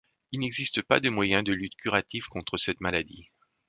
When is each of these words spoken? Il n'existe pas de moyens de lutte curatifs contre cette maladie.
Il 0.31 0.39
n'existe 0.39 0.81
pas 0.81 0.99
de 0.99 1.09
moyens 1.11 1.43
de 1.43 1.53
lutte 1.53 1.75
curatifs 1.75 2.25
contre 2.27 2.57
cette 2.57 2.81
maladie. 2.81 3.29